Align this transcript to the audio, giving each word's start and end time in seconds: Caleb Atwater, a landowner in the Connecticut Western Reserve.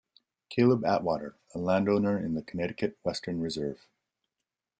Caleb 0.49 0.83
Atwater, 0.83 1.35
a 1.53 1.59
landowner 1.59 2.17
in 2.17 2.33
the 2.33 2.41
Connecticut 2.41 2.97
Western 3.03 3.39
Reserve. 3.39 3.85